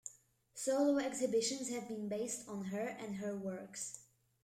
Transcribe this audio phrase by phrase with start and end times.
[0.55, 3.99] Solo exhibitions have been based on her and her works.